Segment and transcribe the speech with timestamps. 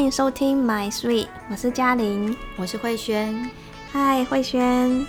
[0.00, 3.50] 迎收听 My Sweet，我是嘉玲，我是慧萱。
[3.92, 5.06] 嗨，慧萱，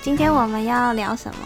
[0.00, 1.38] 今天我们要聊什么？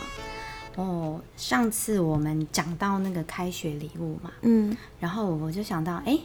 [0.77, 6.17] 哦，上次我们讲到那个开学礼物嘛，嗯，然后我就想到，哎，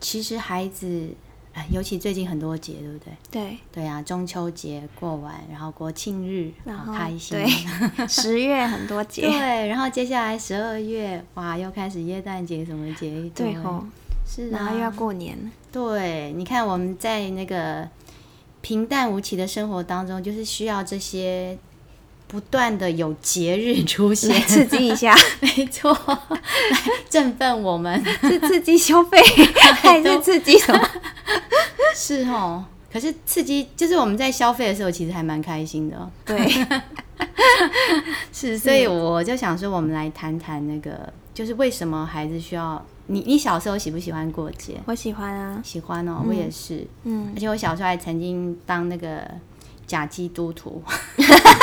[0.00, 1.10] 其实孩子，
[1.52, 3.12] 哎，尤其最近很多节，对不对？
[3.30, 7.36] 对，对啊，中秋节过完，然后国庆日，然后好开心。
[7.38, 7.46] 对，
[8.08, 13.30] 十月很多节，对，然后接下来十二月，哇，又开始耶诞节什么节？
[13.34, 13.84] 对吼，
[14.32, 15.50] 是啊，然后又要过年。
[15.72, 17.88] 对，你看我们在那个
[18.60, 21.58] 平淡无奇的生活当中，就是需要这些。
[22.28, 25.12] 不断的有节日出现，来刺激一下，
[25.42, 29.18] 没错，来振奋我们， 是刺激消费，
[29.82, 30.80] 还是刺激什么？
[31.92, 36.08] 是哦，可是刺激就是我们在消费的时候，其实还蛮开心的哦。
[36.24, 36.38] 对，
[38.32, 43.20] 是，所以我就想说，我们来谈谈那个，就是为什么孩子需要你？
[43.20, 44.78] 你小时候喜不喜欢过节？
[44.84, 49.26] 我喜欢啊，喜欢哦，我也是，嗯，而且我小时候还曾经当那个。
[49.86, 50.80] 假基督徒。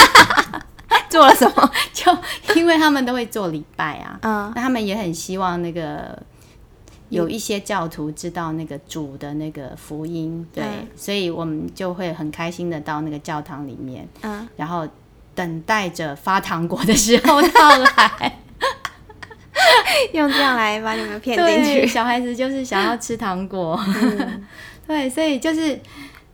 [1.10, 1.72] 做了什么？
[1.94, 2.12] 就
[2.56, 6.22] 因为他们都会做礼拜啊，嗯，那他们也很希望那个
[7.08, 14.86] 有一些教徒知道那个主的那个福音，对，嗯、所以我们就会很开心的到那个教堂里面，嗯，然后
[15.34, 18.40] 等待着发糖果的时候到来，
[20.14, 21.88] 用这样来把你们骗进去。
[21.88, 24.46] 小孩子就是想要吃糖果，嗯、
[24.88, 25.80] 对，所以就是。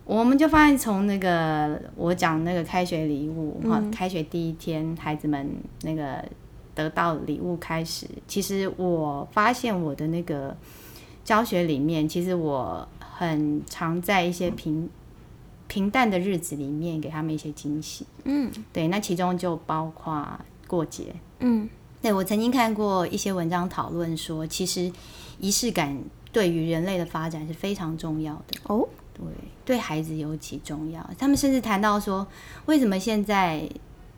[0.06, 5.50] 我们就发现，从那个我讲那个开学礼物哈，嗯、开学第一天，孩子们
[5.84, 6.22] 那个
[6.76, 10.54] 得到礼物开始，其实我发现我的那个
[11.24, 14.90] 教学里面，其实我很常在一些平
[15.68, 18.06] 平淡的日子里面给他们一些惊喜。
[18.26, 21.16] 嗯，对，那其中就包括过节。
[21.40, 21.70] 嗯，
[22.04, 24.92] 对，我曾经看过一些文章讨论说，其实
[25.40, 25.98] 仪式感
[26.34, 28.60] 对于人类的发展是非常重要的。
[28.66, 28.86] 哦。
[29.14, 29.24] 对，
[29.64, 31.10] 对孩子尤其重要。
[31.18, 32.28] 他们甚至谈到说，
[32.66, 33.70] 为什么现在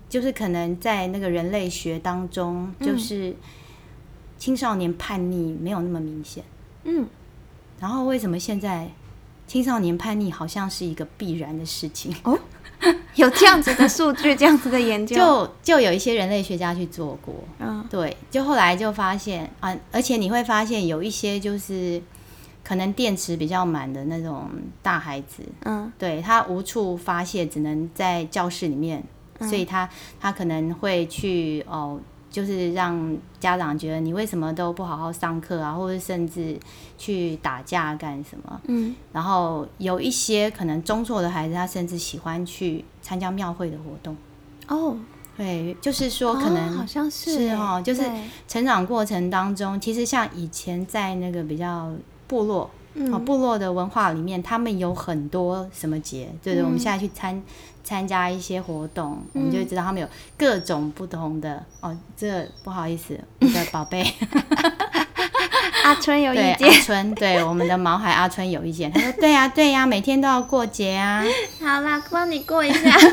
[0.09, 3.35] 就是可能在那个人类学当中，就是
[4.39, 6.43] 青少年叛逆没有那么明显。
[6.85, 7.07] 嗯，
[7.79, 8.89] 然后为什么现在
[9.45, 12.15] 青少年叛逆好像是一个必然的事情？
[12.23, 12.39] 哦，
[13.15, 17.33] 有这样子的数据，这样子的研究，就就有一些人类学家去做过。
[17.59, 22.01] 嗯，对，就后来就发现啊，而且你会发现有一些就是。
[22.67, 24.49] 可能电池比较满的那种
[24.81, 29.03] 大孩子，嗯，对，他无处发泄，只能在教室里面，
[29.37, 29.87] 嗯、所以他
[30.19, 31.99] 他可能会去哦，
[32.35, 36.59] 就是让家长觉得你为什么都不好好上课啊，或者甚至
[36.97, 44.18] 去打架干什么，嗯，然后有一些可能中辍的孩子，他甚至喜欢去参加庙会的活动，
[44.68, 44.97] 哦，
[45.38, 48.03] 对，就是说可能、哦、好像是是哦，就是
[48.47, 51.90] 成长过程当中，其实像以前在那个比较。
[52.28, 57.40] 部落，嗯，部落的文化里面，他们有很多什么节，就是我们现在去参
[57.85, 60.07] 参加一些活动，我们就会知道他们有
[60.38, 61.97] 各种不同的哦。
[62.18, 64.03] 这个不好意思， 我的宝贝
[65.84, 66.57] 阿春有意见。
[66.68, 68.91] 阿春，对我们的毛孩阿春有意见。
[68.91, 71.23] 他说：“对呀，对呀，每天都要过节啊。”
[71.62, 72.97] 好啦，帮你过一下。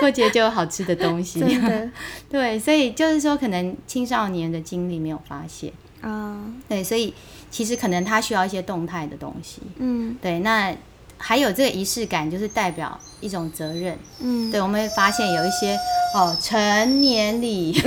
[0.00, 1.42] 过节就有好吃的东西。
[2.30, 5.72] 对，所以就是说，可能青少年的精力没有发现。
[6.02, 7.12] 啊，uh, 对，所以
[7.50, 10.74] 其实可能他需要一些动态的东西，嗯，对，那
[11.22, 15.78] 还有这个仪式感，就是代表一种责任，嗯，对，我们会发现有一些
[16.14, 17.78] 哦，成年礼，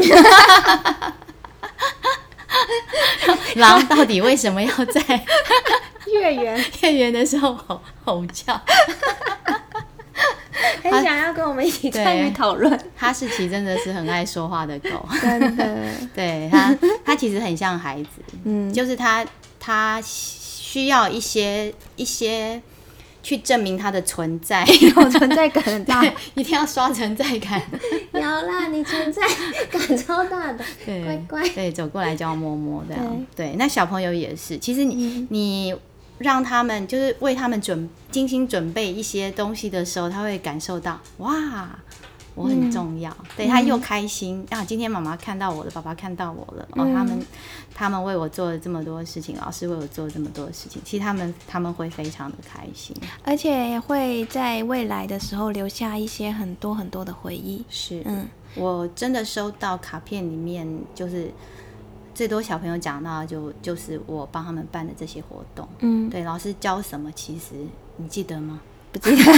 [3.56, 5.02] 狼到底为什么要在
[6.08, 8.58] 月圆 月圆的时候吼吼叫？
[10.84, 12.80] 很想要跟我们一起参与讨论。
[12.96, 15.66] 哈士奇真的是很爱说话的狗，真的。
[16.14, 18.10] 对它，它其实很像孩子，
[18.44, 19.26] 嗯，就是它，
[19.60, 22.62] 它需要一些一些
[23.23, 26.05] 去证明它的存在，有存在感很大，
[26.35, 27.59] 一定要刷存在感。
[28.14, 29.23] 有啦，你存在
[29.72, 33.55] 感超大的， 对乖乖，对，走过来就要摸摸这样，对，对。
[33.55, 35.75] 那小朋友也是，其实你、嗯、你。
[36.20, 41.67] 让他们就是为他们准精心准备一些东西的时候，他会感受到哇，
[42.35, 44.66] 我很重要，嗯、对他又开心、嗯、啊！
[44.66, 47.26] 今天妈妈看到我了，爸爸看到我了，嗯、哦，他们
[47.74, 57.64] 他们为我做了这么多事情，老师为我做了这么多事情，其实他们他们会非常的开心，而且会在未来的时候留下一些很多很多的回忆。
[57.70, 61.32] 是，嗯，我真的收到卡片里面就是。
[62.16, 67.56] 最多小朋友讲到就就是我帮他们办的这些活动，嗯，对，老师教什么，其实
[67.97, 68.62] 你记得吗？
[68.93, 69.31] 不记得，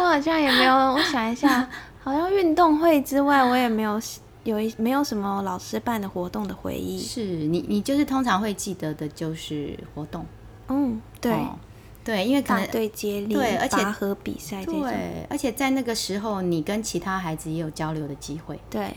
[0.00, 0.74] 我好像也没有。
[0.74, 1.66] 我想一下，
[2.02, 4.00] 好像运动会之外，我也没有
[4.42, 7.00] 有一没有什么老师办的活动的回忆？
[7.00, 10.26] 是你，你就是通常会记得的就是活动。
[10.68, 11.32] 嗯，对。
[11.32, 11.56] 哦
[12.04, 18.60] 对，因为可能对接力，对，而且拔河比赛这种，对，而且在那个时候，你跟其他孩子也有交流的机会。
[18.68, 18.92] 对，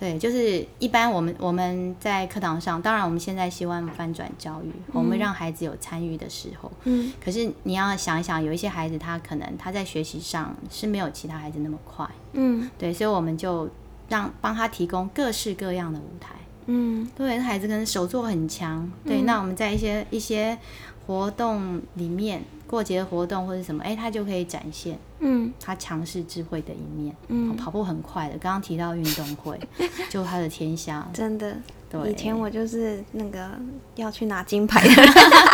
[0.00, 6.72] 对，就是一般我们我们在课堂上，当然我们现在希望翻转教育，嗯、我们让孩子有参与的时候。
[6.84, 7.12] 嗯。
[7.22, 12.08] 可是你要想一想，有一些孩子他可能他在学习上是没有其他孩子那么快。
[12.32, 12.70] 嗯。
[12.78, 13.68] 对，所以我们就
[14.08, 16.34] 让帮他提供各式各样的舞台。
[16.64, 17.06] 嗯。
[17.14, 18.90] 对，孩子可能手作很强。
[19.04, 20.58] 对，嗯、那我们在一些一些。
[21.06, 22.40] 活动里面，
[22.70, 28.38] 过节的活动或者什么，哎，他就可以展现，嗯，他强势智慧的一面，嗯，跑步很快的。
[28.38, 29.58] 刚刚提到运动会，
[30.08, 31.56] 就他的天下，真的，
[31.90, 32.12] 对。
[32.12, 33.50] 以前我就是那个
[33.96, 34.94] 要去拿金牌的，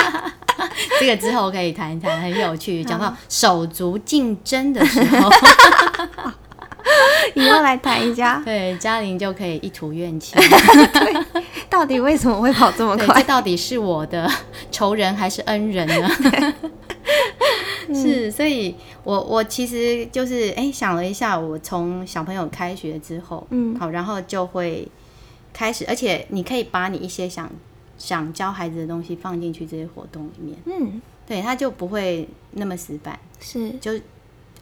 [1.01, 2.85] 这个之后可以谈一谈，很有趣。
[2.85, 5.31] 讲到手足竞争的时候，
[7.35, 8.43] 以后来谈一下。
[8.45, 10.37] 对，嘉玲就可以一吐怨气。
[10.37, 11.43] 对。
[11.71, 13.21] 到底为什么会跑这么快？
[13.21, 14.31] 这到底是我的
[14.71, 16.09] 仇人还是恩人呢？
[17.95, 18.75] 是，所以
[19.05, 24.87] 我我其实就是哎、欸、想了一下，我从小朋友开学之后，嗯，好，然后就会
[25.53, 27.51] 开始，而且你可以把你一些想
[27.97, 33.93] 想教孩子的东西放进去这些活动里面，嗯，对，他就不会那么死板，是，就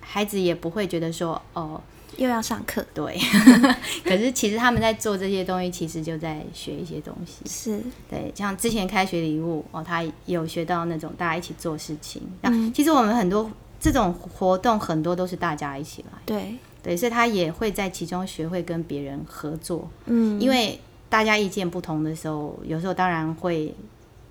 [0.00, 1.81] 孩子也不会觉得说哦。
[2.16, 3.19] 又要上课，对。
[4.05, 7.44] 可是其实他们在做这些东西，其实就在学一些东西。
[7.46, 8.32] 是，对。
[8.34, 12.22] 像之前开学礼物哦，他有学到那种大家一起做事情。
[12.43, 12.72] 嗯。
[12.72, 13.50] 其实我们很多
[13.81, 16.19] 这种活动，很多都是大家一起来。
[16.25, 16.55] 对。
[16.82, 19.88] 对，所以他也会在其中学会跟别人合作。
[20.06, 20.40] 嗯。
[20.40, 20.78] 因为
[21.08, 23.75] 大家意见不同的时候，有时候当然会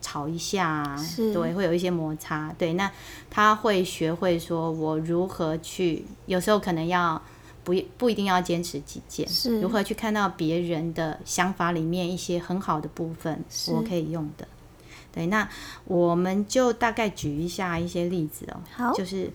[0.01, 0.67] 吵一下。
[0.69, 1.05] 啊。
[1.17, 2.53] 对，会有一些摩擦。
[2.57, 2.89] 对，那
[3.29, 7.21] 他会学会说，我如何去，有时候可能要。
[7.63, 14.47] 不不一定要坚持己见，是如何去看到别人的想法里面一些很好的部分，我可以用的。
[15.11, 15.47] 对，那
[15.85, 18.59] 我们就大概举一下一些例子哦。
[18.71, 19.29] 好，就是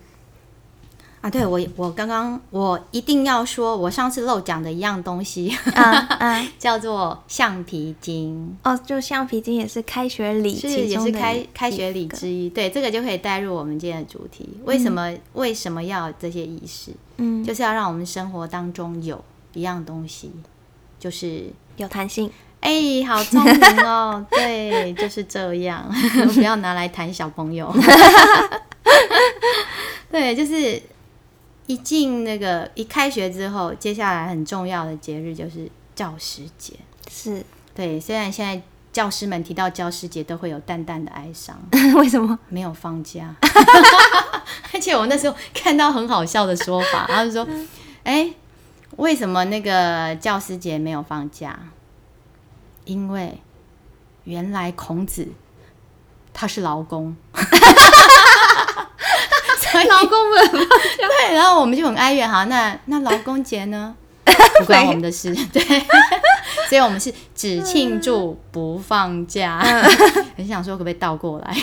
[1.21, 8.57] 啊，对我我刚刚我一定要说，我上次漏讲的一样东西，嗯嗯， 叫做橡皮筋。
[8.63, 12.49] 哦，就橡皮筋也是开学礼，是也是开开学礼之一。
[12.49, 14.47] 对，这个就可以带入我们今天的主题。
[14.63, 16.91] 为什么、嗯、为什么要有这些仪式？
[17.17, 19.21] 嗯，就是要让我们生活当中有
[19.53, 20.31] 一样东西，
[20.99, 22.31] 就是有弹性。
[22.61, 24.25] 哎、欸，好聪明哦！
[24.31, 25.89] 对，就是这样，
[26.33, 27.73] 不要拿来弹小朋友。
[30.11, 30.81] 对，就是
[31.69, 36.73] 一进那个一开学之后，接下来很重要的节日就是教师节。
[37.07, 37.45] 是，
[37.75, 38.59] 对，虽然现在。
[38.91, 41.55] 教师们提到教师节都会有淡淡的哀伤，
[41.95, 43.35] 为什么没有放假？
[44.73, 47.47] 而且我那时候看到很好笑的说法，然后就说
[48.03, 48.33] ：“哎、欸，
[48.97, 51.57] 为什么那个教师节没有放假？
[52.85, 53.39] 因为
[54.23, 55.27] 原来孔子
[56.33, 57.15] 他是劳工，
[59.81, 60.67] 所以劳工不能。
[60.97, 63.95] 对，然后我们就很哀怨哈，那那劳工节呢？
[64.59, 65.61] 不关我们的事，对。
[66.69, 69.59] ”所以，我们是只庆祝不放假。
[70.37, 71.55] 很想说，可不可以倒过来？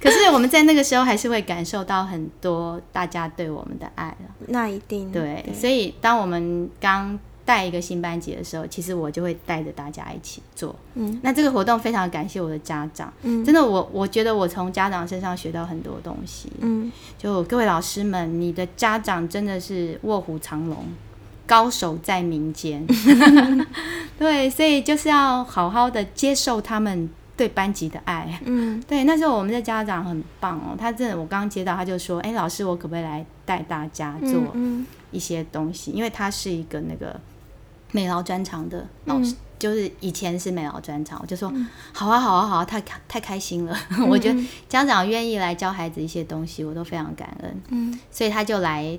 [0.00, 4.34] 可是我们在那个时候还是会感受到很多大家对我们的爱了。
[4.48, 5.44] 那一定对。
[5.58, 10.74] 所以，当我们刚带一个新班级的时候，其实我就会带着大家一起做。
[10.94, 11.18] 嗯。
[11.22, 13.12] 那这个活动非常感谢我的家长。
[13.22, 13.44] 嗯。
[13.44, 16.50] 真的，我我觉得我从家长身上学到很多东西。
[16.60, 16.90] 嗯。
[17.18, 20.86] 就各位老师们，你的家长真的是卧虎藏龙。
[21.46, 22.82] 高手在民间，
[24.18, 28.40] 对，所以就是要好好的接受他们对班级的爱。
[28.46, 34.56] 嗯， 对，那时候我们的家长很棒哦，他真的，我刚刚接到，他就说：“哎，老师，我可不可以来带大家做
[35.10, 37.20] 一些东西？”因为他是一个那个
[37.94, 41.52] 美劳专场的老师，就是以前是美劳专场，我就说
[41.94, 43.78] ：“好啊，好啊，好啊，太太开心了。”
[44.10, 47.62] 我觉得家长愿意来教孩子一些东西，我都非常感恩。
[47.68, 48.98] 嗯，所以他就来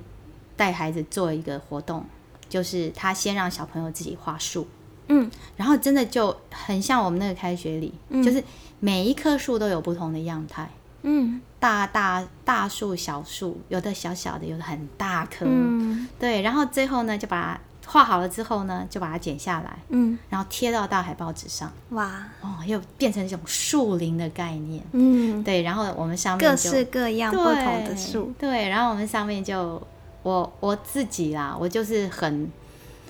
[0.55, 2.05] 带孩子做一个活动。
[2.47, 4.65] 就是他先让小朋友自己画树，
[5.07, 8.41] 嗯，然后真的就很像我们那个开学礼，嗯，就是
[8.79, 10.69] 每一棵树都有不同的样态，
[11.01, 29.81] 嗯，大大大树、小树，有的小小的，有的很大棵，嗯，对，然后最后呢，就把它画好了之后呢，就把它剪下来，嗯，然后贴到大海报纸上，哇，哦，又变成一种树林的概念，嗯，对，然后我们上面各式各样不同的树，对，然后我们上面就。
[30.23, 32.51] 我我自己啦，我就是很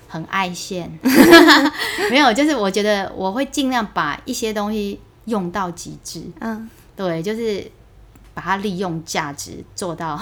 [0.05, 0.91] 很爱现，
[2.11, 7.71] 没有，就是我觉得我会尽量把一些东西用到极致，嗯，对，就是
[8.33, 10.19] 把它利用价值做到，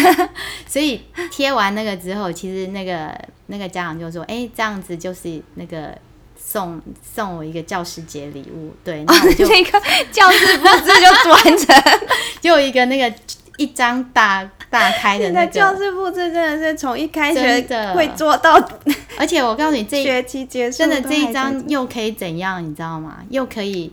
[0.68, 3.18] 所以贴完那个之后，其实那个
[3.50, 5.96] 那个家长就说：“哎、欸，这样子就是那个
[6.36, 9.80] 送送我一个教师节礼物。”对，那我就、哦、那个
[10.12, 12.00] 教师布置就完成，
[12.40, 13.12] 就一个那个
[13.56, 18.54] 一张大大开的那个教师布置，真的是从一开学会做到，
[19.18, 22.62] 而且我告诉你，这学期结束真的这一张又可以怎样？
[22.62, 23.18] 你知道吗？
[23.30, 23.92] 又可以，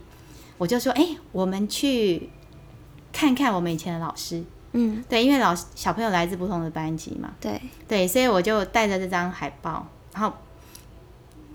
[0.58, 2.30] 我就说：“哎、欸，我们去
[3.14, 4.44] 看看我们以前的老师。”
[4.78, 7.62] 嗯，对，因为老师小朋友来自不同的班级嘛，对。
[7.88, 10.34] 对，所以我就带着这张海报，然后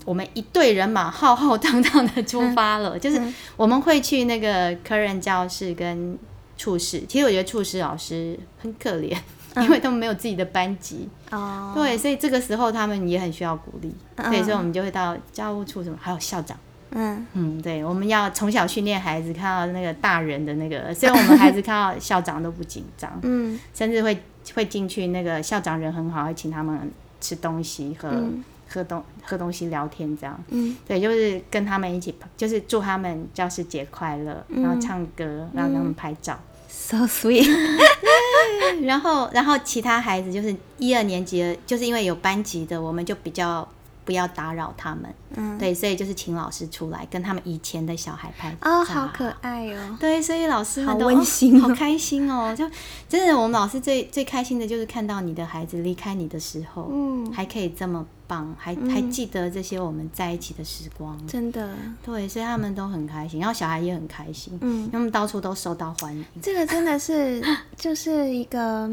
[0.05, 2.97] 我们一队人马浩浩荡荡的出发了。
[2.97, 3.21] 嗯、就是
[3.55, 6.17] 我们会去那个科任教室跟
[6.57, 9.15] 处室，其实我觉得处室老师很可怜，
[9.53, 16.57] 嗯、 因为他们没有自己的班级哦，对，所以这个时候他们也很需要鼓励，嗯、对，所以我们就会到教务处什么，还有校长。
[16.91, 17.25] 嗯。
[17.33, 24.21] 嗯，对，我们要从小训练孩子，看到那个大人的那个，虽然我们孩子看到校长都不紧张，嗯， 甚至会
[24.53, 37.49] 会进去，那个校长人很好，会请他们吃东西、和、嗯、喝东喝东西、聊天这样，嗯，对，就是跟他们一起，就是祝他们教师节快乐，然后唱歌，然后让他们拍照、嗯、，so sweet，
[38.83, 43.67] 然后然后其他孩子就是一二年级的，就是因为有班级的，我们就比较。
[44.03, 52.69] 不要打扰他们，嗯，对，所以就是请老师出来跟他们以前的小孩拍照，哦，好可爱哦，对，所以老师们都好温馨，好开心哦，就
[53.07, 61.69] 真的我们老师最最开心的就是看到你的孩子离开你的时候，嗯，还可以这么棒，还还记得这些我们在一起的时光，真的，
[62.03, 67.41] 对，所以他们都很开心，然后小孩也很开心，嗯，他们到处都受到欢迎，这个真的是
[67.75, 68.89] 就是一个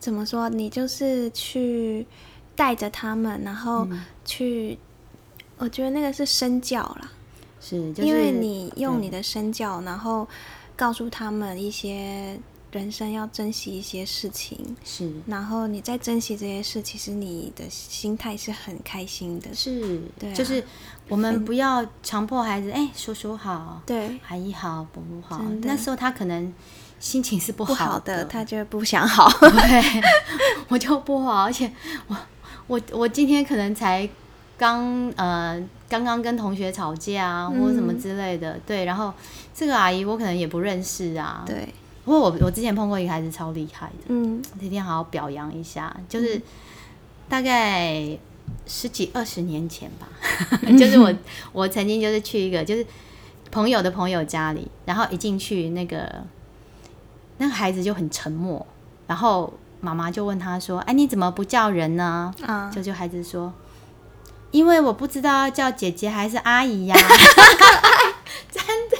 [0.00, 2.04] 怎么说，你就是去。
[2.54, 3.88] 带着他们，然后
[4.24, 4.78] 去，嗯、
[5.58, 7.10] 我觉得那个是身教啦，
[7.60, 10.28] 是，就是、因为你用你的身教，然后
[10.76, 12.38] 告诉他们一些
[12.70, 20.62] 人生要珍惜一些事情，是，然后你在珍惜这些事，其实你的心态是很开心的，是，对、啊，就是
[21.08, 26.52] 我们不要强迫孩子，哎、欸，叔叔好，对，阿姨好，伯母好，那时候他可能
[27.00, 30.02] 心情是不好的，好的他就不想好，对，
[30.68, 31.72] 我就不好，而且
[32.08, 32.16] 我。
[32.66, 34.08] 我我今天可能才
[34.56, 39.12] 刚呃刚刚跟同学吵架啊，或者什么之类的，嗯、对，然后
[39.54, 41.68] 这个阿姨我可能也不认识啊，对。
[42.04, 46.40] 不过我我之前碰过一个孩子超厉害的，嗯，今天好好表扬一下，就是
[47.28, 48.18] 大概
[48.66, 50.08] 十几二十年前吧，
[50.62, 51.14] 嗯、 就是我
[51.52, 52.84] 我曾经就是去一个就是
[53.50, 56.24] 朋友的朋友家里，然后一进去那个
[57.38, 58.66] 那个孩子就很沉默，
[59.06, 59.52] 然后。
[59.82, 63.52] 妈妈就问他说：“哎，你怎么不叫人呢？”啊，就就孩子说
[64.52, 66.96] ：“因为我不知道要叫姐姐还是阿姨呀。
[68.48, 68.96] ”真的，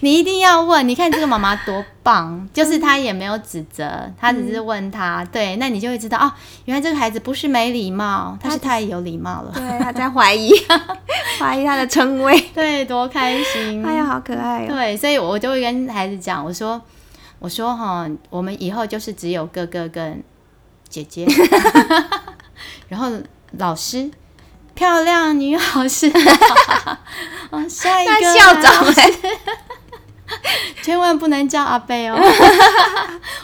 [0.00, 0.86] 你一定要问。
[0.86, 5.24] 你看这个妈妈多棒，就是她也没有指责，她只是问他。
[5.32, 6.30] 对，那你就会知道哦，
[6.66, 9.50] 原来这个孩子不是没礼貌，他是太有礼貌了。
[9.52, 10.52] 对，他在怀疑，
[11.40, 12.38] 怀疑他的称谓。
[12.54, 13.84] 对，多开心！
[13.84, 14.66] 哎呀，好可爱哦。
[14.68, 16.80] 对，所以我就会跟孩子讲，我说。
[17.38, 20.22] 我说哈，我们以后就是只有哥哥跟
[20.88, 21.26] 姐姐，
[22.88, 23.10] 然后
[23.58, 24.10] 老师
[24.74, 26.10] 漂亮女老师，
[27.50, 28.84] 哦，下一个校长
[30.82, 32.18] 千万不能叫阿贝哦，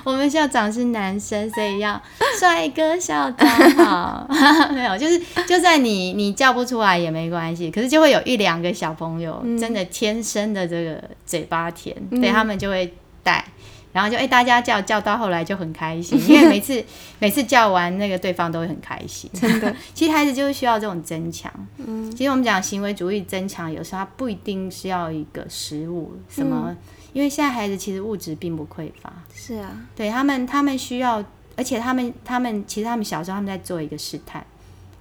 [0.02, 2.00] 我们校长是男生，所以要
[2.38, 4.26] 帅哥校长好，
[4.72, 13.44] 没有，就是就算你你叫不出来也没关系，可是就会有一两个小朋友真的天生的这个嘴巴甜，嗯、对他们就会带。
[13.92, 16.82] 然后就哎、欸，大家叫叫到后来就很开心，因为每次
[17.18, 19.28] 每次叫完那个对方都会很开心。
[19.34, 21.52] 真的，其实孩子就是需要这种增强。
[21.78, 26.76] 嗯，其实我们讲行为主义增强，有时候他不一定是要一个食物什么，嗯、
[27.12, 29.12] 因为现在孩子其实物质并不匮乏。
[29.34, 31.24] 是啊，对他们，他们需要，
[31.56, 34.46] 而且他们他们其实他们小时候他们在做一个试探，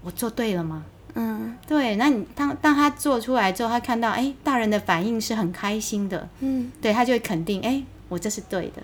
[0.01, 0.83] 我做对了吗？
[1.13, 1.95] 嗯，对。
[1.97, 6.27] 那你当当他做出来之后，他看到哎、欸，大人的反应是很开心的。
[6.39, 7.69] 嗯，对他就会肯定哎。
[7.69, 8.83] 欸我这是对的，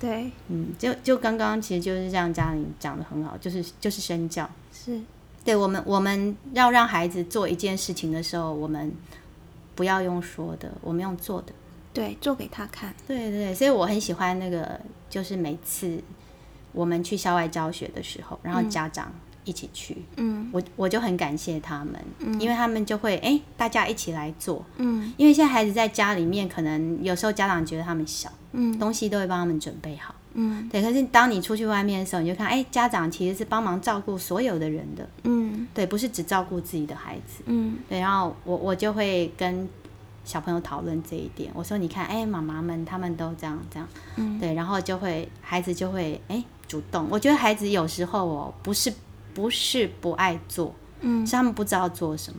[0.00, 4.98] 对，嗯，就就刚刚其实就是这样，家里讲的很好，就是就是身教，是。
[5.42, 8.92] 对我们我们要让孩子做一件事情的时候，我们
[9.74, 11.52] 不要用说的，我们用做的，
[11.94, 15.98] 对，做给他看，对对，所以我很喜欢那个，就是每次
[16.72, 19.10] 我们去校外教学的时候，然后家长
[19.50, 28.30] 一起去，嗯，我我就很感谢他们，嗯，因为他们就会哎，大家一起来做，嗯，因为现在孩子在家里面，可能有时候家长觉得他们小。
[28.52, 30.12] 嗯，东西都会帮他们准备好。
[30.34, 30.82] 嗯，对。
[30.82, 35.08] 可是当你出去外面的时候，你就看，哎，家长其实是帮忙照顾所有的人的。
[35.22, 37.44] 嗯，对，不是只照顾自己的孩子。
[37.46, 38.00] 嗯，对。
[38.00, 39.68] 然后我我就会跟
[40.24, 41.48] 小朋友讨论这一点。
[41.54, 43.88] 我说，你看，哎，妈妈们他们都这样这样。
[44.16, 44.52] 嗯，对。
[44.54, 47.06] 然后就会孩子就会哎主动。
[47.08, 48.92] 我觉得孩子有时候哦，不是
[49.34, 52.38] 不是不爱做，嗯，是他们不知道做什么，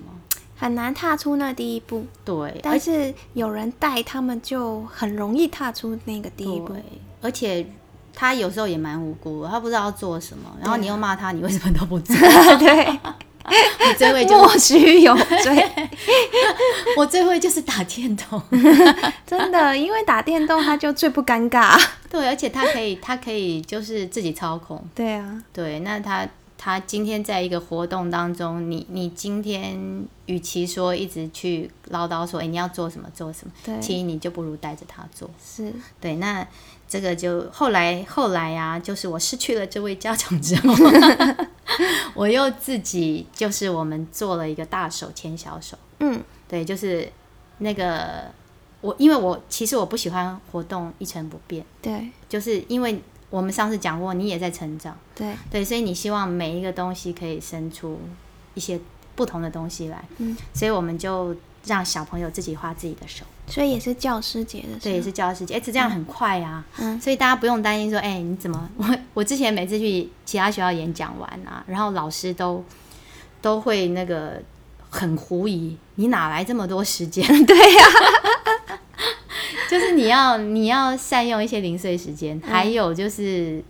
[0.58, 2.06] 很难踏出那第一步。
[2.24, 6.76] 对，但是有人带他们，就很容易踏出那个第一步。
[7.22, 7.66] 而且
[8.14, 12.16] 他有时候也蛮无辜的，他不知道做什么，然后你又骂他，你为什么都不做？
[12.58, 13.00] 对。
[13.52, 15.70] 我最会就莫须有罪，
[16.96, 18.40] 我最会就是打电动，
[19.26, 21.76] 真的，因为打电动他就最不尴尬，
[22.08, 26.26] 对，而且他可以，他可以就是自己操控，对啊，对，那他
[26.64, 35.74] 他今天在一个活动当中，你你今天与其说一直去唠叨说，哎，你要做什么做什么，对，其实你就不如带着他做，是。
[36.00, 36.48] 对，那
[36.88, 40.72] 这个就后来后来呀、啊，就是我失去了这位家长之后。
[42.14, 47.12] 我又自己就是我们做了一个大手牵小手，嗯，对，就是
[47.58, 48.26] 那个
[48.82, 53.02] 我，因为我其实我不喜欢活动一成不变，对，就是因为
[53.32, 55.36] 我们上次讲过，你也在成长，对。
[55.50, 58.00] 对，所以你希望每一个东西可以生出
[58.54, 58.80] 一些
[59.16, 61.36] 不同的东西来，嗯，所以我们就。
[61.64, 68.68] 让小朋友自己画自己的手，所以也是教师节的，对，也是教师节，哎，这这样很快啊，嗯，所以大家不用担心说，哎，你怎么？
[68.78, 72.66] 我我之前每次去其他学校演讲完啊，然后老师都
[73.44, 74.42] 都会那个
[74.90, 77.24] 很狐疑，你哪来这么多时间？
[77.46, 77.86] 对呀，
[79.72, 83.64] 就是你要你要善用一些零碎时间，还有就是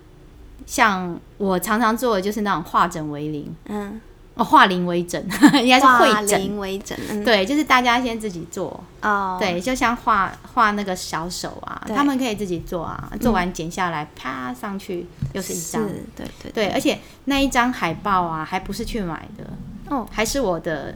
[0.65, 4.01] 像我常常做的就是那种化整为零，嗯。
[4.33, 5.21] 哦，化零为整，
[5.61, 6.97] 应该是会整为整。
[7.09, 8.81] 嗯、对，就是大家先自己做。
[9.01, 15.85] 哦，对，就像画画那个小手啊，他们可以自己做啊，做完剪下来，啪上去又是一张。
[15.85, 19.43] 对对对，对，而且那一张海报啊，还不是去买的，
[19.89, 20.95] 哦，还是我的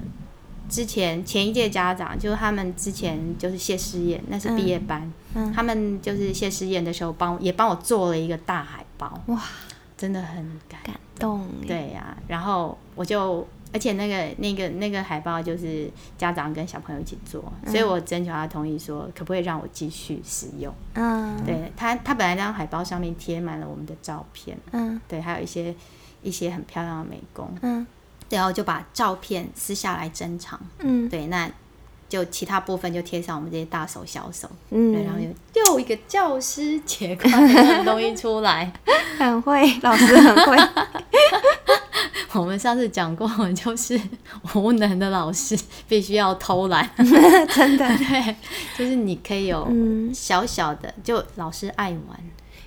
[0.69, 9.41] 之前前一届家长，就是他们之前就是谢师宴，那是毕业班，嗯，他们就是谢师宴的时候帮也帮我做了一个大海报，哇。
[9.97, 10.35] 真的很
[10.67, 20.71] 感感动，对呀、啊，然后我就，而且那个那个那个海报就是家长跟小朋友一起做，嗯、所以我征求他同意说，可不可以让我继续使用？
[20.95, 25.73] 嗯，对他，他本来那张海报上面贴满了我们的照片，嗯，对，还有一些
[26.21, 27.87] 一些很漂亮的美工，嗯，
[28.29, 31.49] 然后就把照片撕下来珍藏，嗯，对，那。
[32.07, 35.27] 就其他部分就贴上我们这些大手小手，嗯，然后又
[35.65, 38.71] 又一个教师节 快乐的东西出来，
[39.17, 40.55] 很会，老师很会。
[42.39, 43.99] 我们上次讲过，就是
[44.53, 48.35] 无能的老师必须要偷懒，真的，对，
[48.77, 49.67] 就是你可以有
[50.13, 52.19] 小小的，就老师爱玩，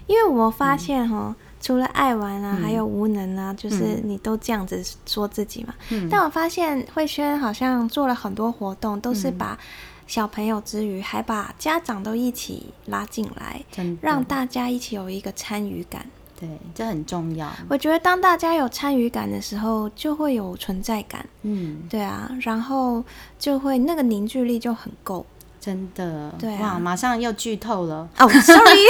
[0.08, 1.34] 因为我发现哈。
[1.60, 5.74] 除了爱玩啊，嗯、还有无能啊，就是你都这样子说自己嘛。
[5.90, 9.58] 嗯、但我发现慧轩好像做了很多活动，都是把
[10.06, 13.62] 小朋友之余，还把家长都一起拉进来，
[14.00, 16.06] 让大家一起有一个参与感。
[16.40, 17.50] 对，这很重要。
[17.68, 21.28] 我觉得当大家有参与感的时候，就会有存在感。
[21.42, 23.02] 嗯，对啊，然后
[23.40, 25.26] 就会那个凝聚力就很够。
[25.68, 28.08] 真的，对啊，哇，马上又剧透了。
[28.18, 28.86] 哦，sorry。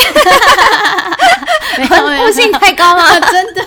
[2.25, 3.65] 悟性太高了， 真的，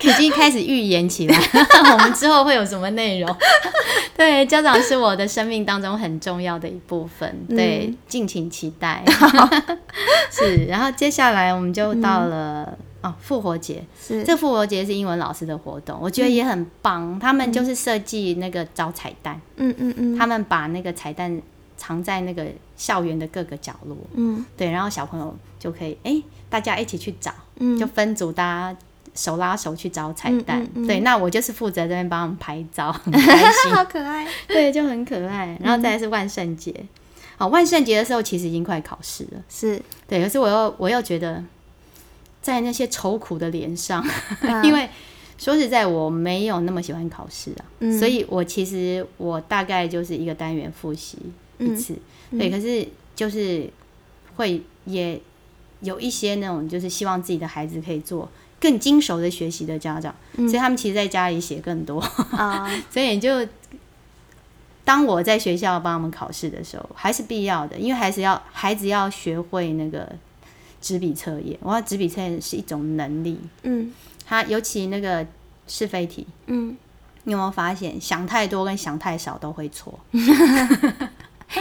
[0.00, 1.38] 已经开始预言起来。
[1.92, 3.36] 我们之后会有什么内容？
[4.16, 7.46] 对，家长是我的生命当中很重要的一部分。
[7.46, 9.04] 对，嗯、敬请期待。
[9.18, 9.28] 好
[10.32, 13.84] 是，然后接下来我们就到了、嗯、哦，复活节。
[14.00, 17.12] 是，这复活节是英文老师的活动，我觉得也很棒。
[17.14, 19.40] 嗯、他们就是设计那个招彩蛋。
[19.56, 21.40] 嗯嗯嗯，他们把那个彩蛋。
[21.82, 28.78] 藏在那个校园的各个角落，嗯，对，然后小朋友就可以，哎、欸，大家一起去找，嗯，就分组，大家
[29.14, 35.56] 手拉手去找彩蛋，嗯嗯嗯、对，那我就是负责这边帮他们拍照，很开心，好可爱，对，就很可爱。
[35.58, 36.70] 然后再来是万圣节，
[37.38, 41.42] 好、嗯，万圣节的时候其实已经快考试了，是对，可是我又我又觉得，
[42.42, 44.04] 在那些愁苦的脸上，
[44.42, 44.88] 嗯、 因为
[45.38, 51.18] 说实在，我没有那么喜欢考试啊，嗯、所以我其实我大概就是一个单元复习。
[51.62, 51.94] 一次，
[52.30, 53.68] 嗯、对，可是就是
[54.36, 55.20] 会也
[55.80, 58.26] 有一些那种，就是希望自己的孩子可以做
[58.58, 62.00] 更精熟的学习的家长，嗯、所以他们其实在家里写更多
[62.32, 63.46] 啊，嗯、 所以就
[64.86, 70.10] 当我在学校帮他们考试的时候，还是必要的，因为还是要孩子要学会那个
[70.80, 73.92] 纸笔测验，我要纸笔测验是一种能力，嗯，
[74.26, 75.26] 他尤其那个
[75.66, 76.76] 是非题，嗯，
[77.24, 79.98] 你有没有发现想太多跟想太少都会错？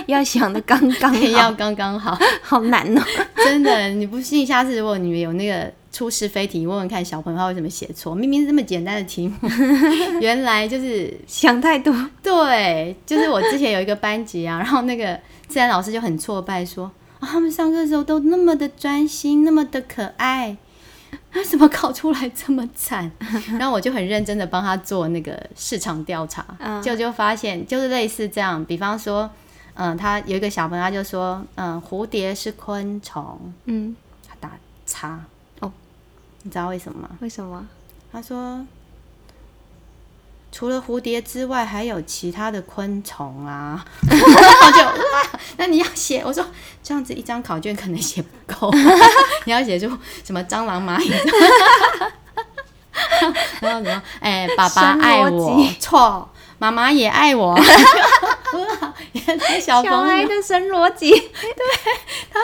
[0.05, 3.01] 要想的刚刚好，要刚刚好，好难哦！
[3.43, 8.13] 真的，你不信，下次如果你们有那个出是非题，问问看小朋友他为什么写错？
[8.13, 9.35] 明明是这么简单的题目，
[10.21, 11.91] 原来就是想太多。
[12.21, 20.55] 对，就是我之前有一个班级啊，然后那个自然老师就很挫败说，啊，他们上课的时候都那么的专心，那么的可爱，
[21.31, 23.11] 他怎么考出来这么惨？
[23.59, 26.45] 然后我就很认真的帮他做那个市场调查，
[26.81, 29.29] 就就发现就是类似这样，比方说，
[29.73, 33.95] 嗯，他有一个小朋友他就说，嗯，蝴蝶是昆虫，嗯，
[34.27, 34.51] 他打
[34.85, 35.19] 叉，
[35.59, 35.71] 哦，
[36.43, 37.09] 你知道为什么吗？
[37.19, 37.67] 为什么？
[38.11, 38.65] 他说。
[40.59, 43.81] 除了蝴蝶之外，还有其他的昆虫啊。
[44.11, 44.93] 然后就哇，
[45.55, 46.45] 那你要写，我说
[46.83, 48.69] 这样子一张考卷可能写不够，
[49.47, 49.87] 你要写出
[50.21, 51.09] 什么蟑螂、蚂蚁。
[53.61, 54.03] 然后什么？
[54.19, 57.57] 哎、欸，爸爸爱我，错，妈妈也爱我。
[59.59, 61.21] 小朋友小孩的神逻辑， 对，
[62.31, 62.39] 他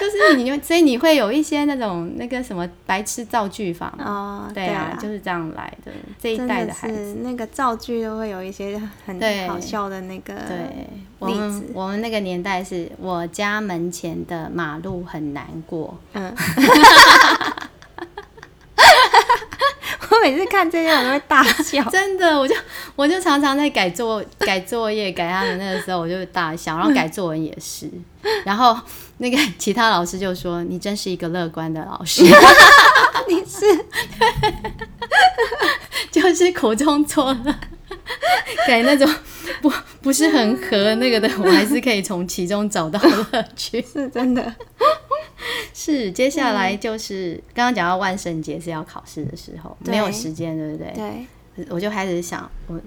[0.00, 5.92] 就是你，所以你会有一些那种那个什么白痴造句法哦，对啊，就是这样来的。
[6.20, 10.46] 这一代的孩子，那个造句都会有一些很好笑的那个例子。
[10.48, 10.86] 对，
[11.18, 15.98] 我们我们那个年代是我家门前的马路很难过。
[16.12, 16.34] 嗯。
[20.18, 21.82] 我每次看这些，我都会大笑。
[21.90, 22.54] 真的，我就
[22.96, 26.76] 我就常常在改作 改作业，改他们那个时候，我就会大笑。
[26.76, 27.88] 然后改作文也是。
[28.44, 28.76] 然后
[29.18, 32.24] 那个其他老师就说：“你真是一个乐观的老师。”
[33.28, 33.66] 你是，
[36.10, 37.54] 就是苦中作乐，
[38.66, 39.08] 改那种
[39.62, 42.98] 不不是很合那个的，我还是可以从其中找到
[43.32, 43.80] 乐趣。
[43.80, 44.42] 是真的。
[45.72, 51.26] 是，接下来就是刚刚讲到万圣节是要考试的时候，没有时间，对不对？
[51.56, 52.80] 对，我就开始想，我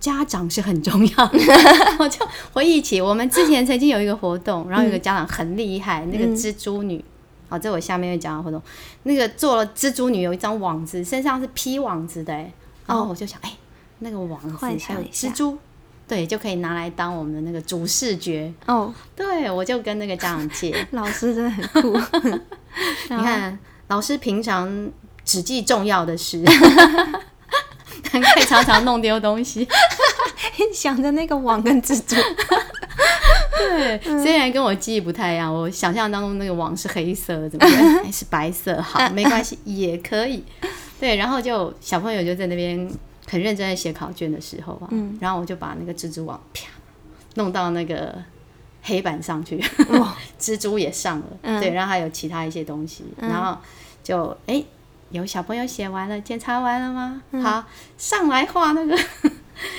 [0.00, 1.26] 家长是很重要。
[1.28, 1.38] 的，
[1.98, 7.04] 我就回忆起我们之前曾经有一个活动，然后有个家长很厉害，那个蜘蛛女，
[7.48, 8.60] 好，这我下面会讲到活动，
[9.04, 12.32] 那个做了蜘蛛女有一张网子，身上是披网子的，
[12.86, 13.52] 然后我就想，哎，
[14.00, 15.56] 那个网子还有蜘蛛。
[16.12, 18.92] 对，就可以拿来当我们的那个主视觉哦。
[19.16, 20.76] 对，我就跟那个家长借。
[20.92, 21.98] 老师真的很酷。
[23.08, 24.90] 你看，老师平常
[25.24, 26.36] 只记重要的事，
[28.12, 29.66] 难怪常常弄丢东西。
[30.74, 32.14] 想着那个网跟蜘蛛。
[33.56, 38.04] 对，虽然跟我记忆不太一样，我想象当中那个网是黑色的，怎么样？
[38.04, 38.78] 还是白色？
[38.82, 40.44] 好，没关系，也可以。
[41.00, 42.86] 对，然后就小朋友就在那边。
[43.32, 46.68] 很认真在写考卷的时候啊，嗯、然后我就把那个蜘蛛网啪
[47.36, 48.14] 弄到那个
[48.82, 53.56] 黑板上去，哦、 蜘蛛也上了，嗯、对，然后还有其他一些东西，嗯、然后
[54.04, 54.66] 就哎、欸，
[55.08, 57.22] 有小朋友写完了，检查完了吗？
[57.30, 57.64] 嗯、好，
[57.96, 58.98] 上来画那个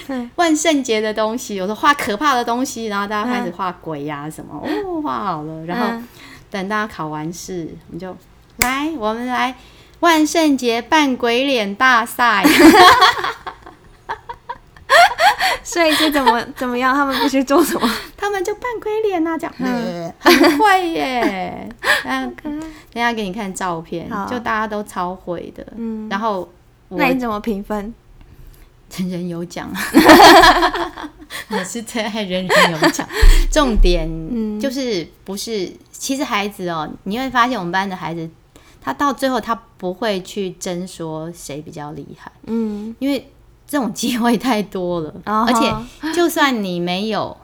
[0.37, 6.03] 万圣节的东西，有的画可怕的东西，然后大家开始画鬼呀、啊、什么，嗯、哦，画好了，然后
[6.49, 8.17] 等大家考完试，我们就
[8.57, 9.55] 来，我们来
[9.99, 12.43] 万圣节扮鬼脸大赛。
[15.63, 16.93] 所以是怎么怎么样？
[16.93, 17.89] 他们必须做什么？
[18.17, 21.69] 他们就扮鬼脸呐，这样，嗯、 很会耶。
[22.05, 25.65] 嗯，等下给你看照片，就大家都超会的。
[25.77, 26.47] 嗯，然后
[26.89, 27.93] 那你怎么评分？
[28.97, 29.71] 人人有奖，
[31.49, 33.07] 我是最爱人人有奖。
[33.49, 34.07] 重点
[34.59, 38.29] 就是不是，其实孩子哦，你会发现我们班的孩子，
[38.79, 42.31] 他到最后他不会去争说谁比较厉害。
[42.45, 43.27] 嗯，因为。
[43.73, 45.49] 这种机会太多了， oh.
[45.49, 47.35] 而且就算你没有，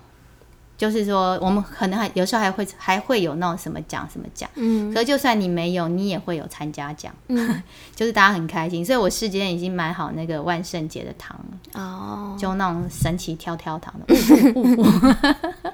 [0.78, 7.64] 就是说我们可能还有时候还会还会有那种什么奖什么奖，嗯，可是就算你没有，你也会有参加奖，嗯，
[7.96, 11.36] 就是大家很开心，所以我事先已经买好那个万圣节的糖
[11.74, 12.40] 了，哦，oh.
[12.40, 15.74] 就那种神奇跳跳糖的，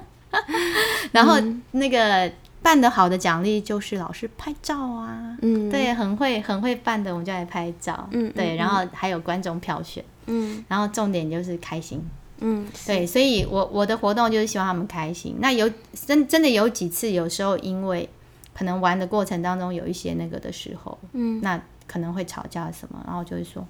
[1.12, 1.34] 然后
[1.72, 2.32] 那个。
[2.62, 12.02] 办的好的奖励就是老师拍照啊，嗯，对，很会很会办的，我们就来拍照，嗯，对，然后还有观众票选，嗯，然后重点就是开心，
[12.40, 15.36] 嗯，对，所以我我的活动就是希望他们开心。
[15.38, 18.08] 那有真真的有几次，有时候因为
[18.54, 23.66] 可能玩的过程当中有一些那个的时候，嗯，那可能会吵架什么，然后就会说。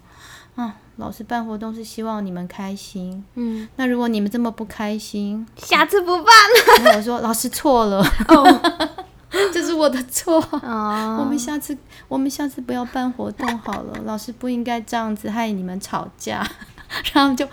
[0.55, 3.23] 啊，老师办活动是希望你们开心。
[3.35, 6.97] 嗯，那如果你们这么不开心，下次不办了。
[6.97, 9.06] 我说老师错了，哦，
[9.53, 10.41] 这是我的错。
[10.63, 11.77] 哦，我们下次
[12.09, 13.99] 我们下次不要办活动好了。
[14.07, 16.47] 老师不应该这样子害你们吵架。
[17.13, 17.45] 然后就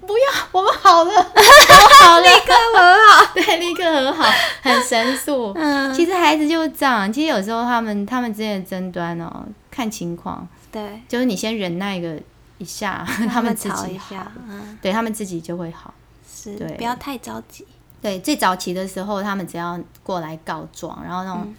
[0.00, 4.24] 不要，我们好了，我好了，立刻和好，对，立刻和好，
[4.62, 5.52] 很神速。
[5.56, 7.12] 嗯，其实孩子就是这样。
[7.12, 10.46] 其实有时候他们他们之间的争端哦，看情况。
[10.72, 12.16] 对，就是你先忍耐个
[12.58, 14.14] 一下，他们自己好，
[14.48, 15.92] 嗯、对他们自己就会好。
[16.32, 17.66] 是，对，不要太着急。
[18.02, 21.54] 对，最早期的时候，他们只要过来告状，然后那种、嗯、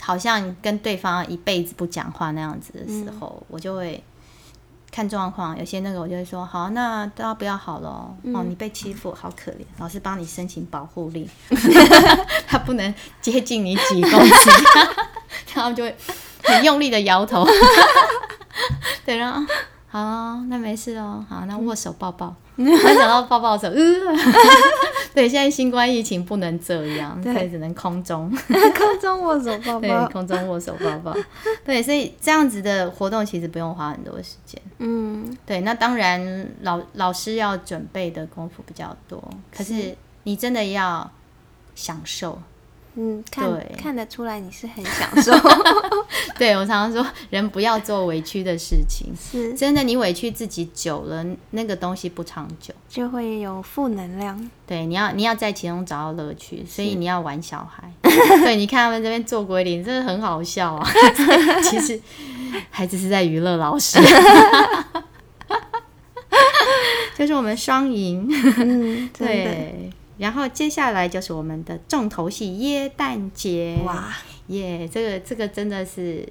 [0.00, 4.02] 好像跟对方一辈子不讲话那样子的时候，嗯、我就会
[4.90, 5.58] 看状况。
[5.58, 8.14] 有些那个我就会说，好，那大家不要好了。
[8.22, 11.28] 嗯、哦，你被欺负，好可怜，老师帮你申请保护令，
[12.46, 14.50] 他不能接近你几公尺，
[15.54, 15.96] 然后就会。
[16.44, 17.46] 很用力的摇头。
[19.06, 19.46] 对，然后
[19.86, 21.24] 好，那没事哦。
[21.28, 22.34] 好，那握手抱抱。
[22.56, 23.74] 没想到抱抱手，呃，
[25.14, 31.16] 对，现在新冠疫情不能这样，对，只能空中， 空中握手抱抱，对，空中握手抱抱，
[31.64, 39.22] 对，所以这样子的活动其实不用花很多时间，嗯，对，那当然老老师要准备的功夫比较多，
[39.54, 39.96] 可是。
[40.24, 41.10] 你真的要
[41.74, 42.40] 享受。
[42.94, 45.32] 嗯，看看得出来你是很享受。
[46.36, 49.12] 对，我常常说，人不要做委屈的事情。
[49.16, 54.50] 是，真的，你委屈自己久了，那个东西不长久，就会有负能量。
[54.66, 57.90] 对，你要你要在其中找到乐趣，所以你要玩小孩。
[58.02, 60.90] 对，你看他们这边做鬼脸，真的很好笑啊。
[61.64, 62.00] 其实
[62.70, 63.98] 孩子是在娱乐老师，
[67.16, 68.28] 就是我们双赢。
[68.58, 69.90] 嗯，对。
[70.22, 74.14] 然后接下来就是我们的重头戏耶诞节哇
[74.46, 76.24] 耶，yeah, 这个这个真的是，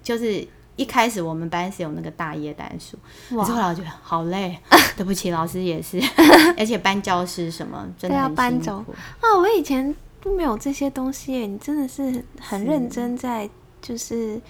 [0.00, 0.46] 就是
[0.76, 2.96] 一开始我们班是有那个大耶诞树，
[3.36, 4.56] 哇，后来我觉得好累，
[4.96, 6.00] 对不起老师也是，
[6.56, 8.16] 而且搬教室什么真的。
[8.16, 8.84] 要搬走
[9.20, 9.36] 啊！
[9.36, 9.92] 我以前
[10.22, 13.50] 都没有这些东西耶，你真的是很认真在
[13.82, 14.40] 就是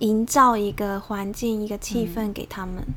[0.00, 2.76] 营造一个环境一个气氛给他们。
[2.86, 2.94] 嗯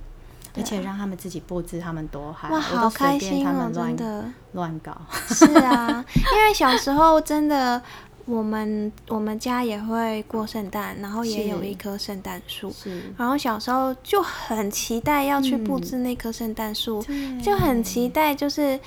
[0.57, 2.49] 而且让他们自己布置，他们多嗨！
[2.49, 4.95] 哇，好开心哦，真的乱搞。
[5.27, 7.81] 是啊，因为小时候真的，
[8.25, 12.73] 我们我们家也会过圣诞，然后也有一棵圣诞树。
[13.17, 18.79] 然后小时候就很期待要去布置那棵圣诞树，嗯、就很期待就是。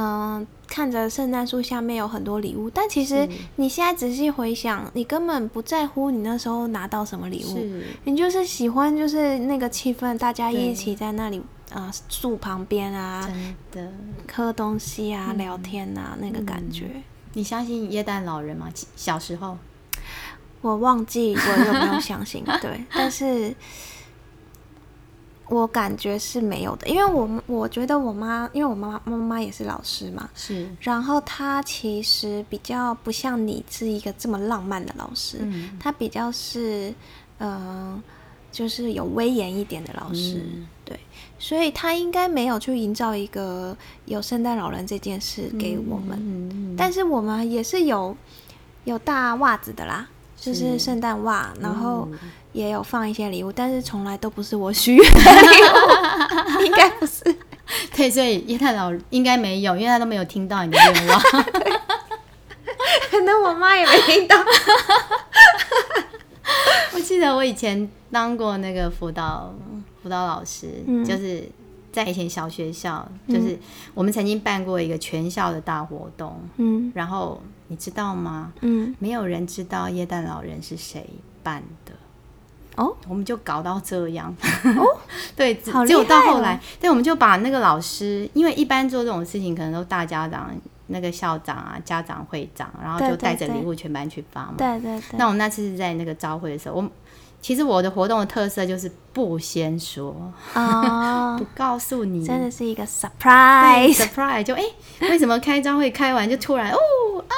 [0.00, 7.58] 嗯，看着圣诞树下面有很多礼物，但其实你现在仔细回想，你根本不在乎你那时候拿到什么礼物，
[8.04, 13.92] 你就是喜欢就是那个气氛，大家一起在那里啊树旁边啊，真的
[14.32, 17.02] 喝东西啊，嗯、聊天啊，那个感觉。
[17.32, 18.68] 你相信耶诞老人吗？
[18.94, 19.58] 小时候
[20.60, 23.52] 我忘记我有没有相信，对，但是。
[25.48, 36.92] 我感觉是没有的，因为我我觉得我妈，因为我妈妈妈妈也是老师嘛，是，然后她其实比较不像你是一个这么浪漫的老师，嗯，她比较是，
[37.38, 38.02] 嗯、呃，
[38.52, 41.00] 就是有威严一点的老师，嗯、对，
[41.38, 48.14] 所以她应该没有去营造一个有圣诞老人这件事给我们，但是我们也是有
[48.84, 50.06] 有大袜子的啦。
[50.40, 52.08] 就是圣诞袜，然后
[52.52, 57.24] 也有放一些礼物，嗯、但是从来都不是我许愿的 礼物， 应该不是。
[57.94, 61.20] 对，所以叶太老应该没有，因为他都没有听到你的愿望。
[63.10, 64.36] 可能我妈也没听到。
[66.94, 69.52] 我记得我以前当过那个辅导
[70.02, 71.46] 辅导老师，嗯、就是
[71.92, 73.58] 在以前小学校，就是
[73.92, 77.42] 我们曾经办过一个全校的大活动，嗯，然后。
[77.68, 78.52] 你知道吗？
[78.60, 81.06] 嗯，没有人知道耶诞老人是谁
[81.42, 81.92] 办的
[82.76, 82.96] 哦。
[83.08, 84.98] 我们就搞到这样哦。
[85.36, 90.50] 对，只有到后来，对，我们就把那个老师，因为一般做这种事情，可能都大家长、
[90.88, 94.54] 那个校长啊、家长会长，然后就带着礼物全班去发嘛。
[94.56, 95.18] 对对对。
[95.18, 96.90] 那我们那次是在那个招会的时候，我
[97.40, 104.62] 其实我的活动的特色就是不先说哦， 不告诉你，真的是一个 surprise，surprise 就哎，
[105.02, 106.78] 为什么开招会开完就突然哦
[107.28, 107.34] 啊？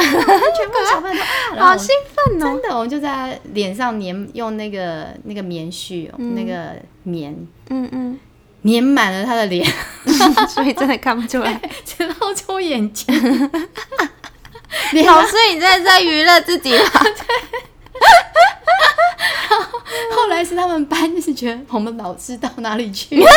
[0.00, 1.22] 全部小朋友
[1.54, 2.46] 都 好兴奋哦！
[2.46, 7.34] 真的，我们就在脸上粘用那个那个棉絮，那个棉，
[7.70, 8.18] 嗯嗯，
[8.64, 9.66] 粘满了他的脸，
[10.48, 13.14] 所以真的看不出来， 只露出眼睛。
[15.06, 16.84] 老师，你在在娱乐自己吗？
[17.02, 17.26] 对。
[19.48, 19.64] 然后
[20.14, 23.16] 后来是他们班就是觉得我们老师到哪里去？
[23.16, 23.30] 老师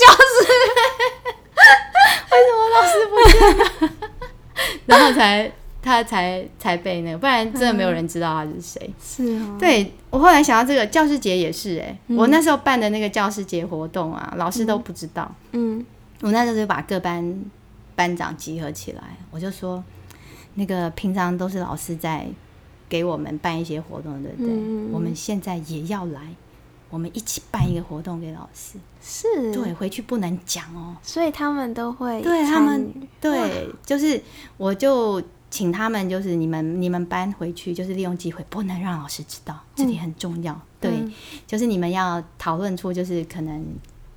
[0.00, 0.46] 消失，
[2.30, 3.90] 为什么老师不见了？
[4.86, 5.52] 然后才。
[5.84, 8.90] 他才才被那个，不然真的没有人知道他是谁。
[8.98, 15.30] 是哦，对，我后来想到这个教师节也是哎，嗯、我那时候办的那个教师节活动啊，老师都不知道。
[15.52, 15.84] 嗯，
[16.22, 17.44] 我那时候就把各班
[17.94, 19.84] 班长集合起来，我就说，
[20.54, 22.26] 那个平常都是老师在
[22.88, 24.50] 给我们办一些活动，对不对？
[24.50, 26.20] 嗯、我们现在也要来，
[26.88, 28.78] 我们一起办一个活动给老师。
[29.02, 30.96] 是，对，回去不能讲哦。
[31.02, 34.22] 所以他们都会，对他们，对，就是
[34.56, 35.22] 我就。
[35.54, 40.52] 请他们就是你们你们班回去，就是利用机会，不能让老师知道，这点很重要。
[40.52, 41.12] 嗯、对，嗯、
[41.46, 43.64] 就是你们要讨论出就是可能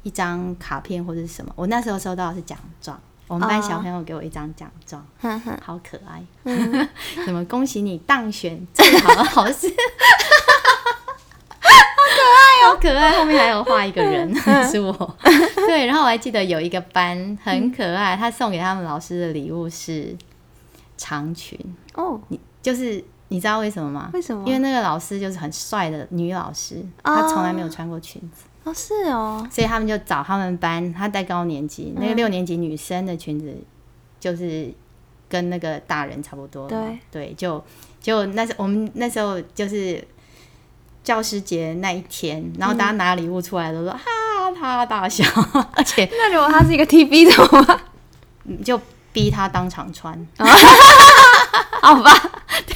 [0.02, 1.54] 一张卡片或者是什么。
[1.56, 6.24] 我那时候收到的是奖状，我们班小朋友给我一张奖状，哦、好可爱。
[6.46, 6.90] 嗯、
[7.24, 9.68] 什么恭喜你当选最好的老师，
[11.62, 11.68] 好
[12.16, 13.12] 可爱哦，好可爱。
[13.12, 14.34] 后面还有画一个人，
[14.68, 15.16] 是我。
[15.68, 20.18] 对，然后我还记得有一个班很可爱，他送给他们老师的礼物是。
[20.98, 21.58] 长裙
[21.94, 24.10] 哦，你就是你知道为什么吗？
[24.14, 24.44] 为什么？
[24.48, 28.46] 因为那个老师就是很帅的女老师，她从来没有穿过裙子。
[28.64, 29.48] 哦，是哦。
[29.52, 33.56] 所以他们就找他们班，她带高年级，那个六年级女生的裙子，
[34.20, 34.74] 就是
[35.30, 36.68] 跟那个大人差不多。
[36.68, 37.64] 对对，就
[38.02, 40.06] 就那时我们那时候就是
[41.04, 45.24] 教师节那一天，然后大家拿礼物出来都说哈哈大笑，
[45.76, 47.80] 而且那如果他是一个 TB 怎么办？
[48.64, 48.80] 就
[49.18, 50.16] 逼他当场穿，
[51.82, 52.16] 好吧？
[52.68, 52.76] 对，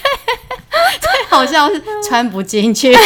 [0.99, 2.91] 最好笑是穿不进去，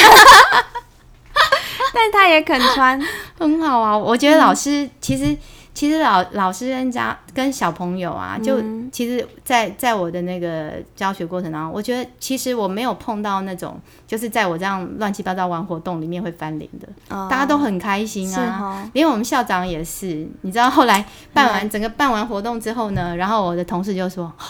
[1.94, 2.98] 但他也肯穿，
[3.38, 3.98] 很好啊。
[3.98, 5.38] 我觉得老师其实。
[5.76, 8.62] 其实老老师跟家跟小朋友啊，就
[8.94, 20.26] 其实在，在在我的那个教学过程当中，我觉得其实我没有碰到那种，就是在我这样乱七八糟玩活动里面会翻脸的，哦，大家都很开心啊，哦，连我们校长也是。
[20.42, 24.44] 你知道后来办完整个办完活动之后呢，然后我的同事就说：“哦，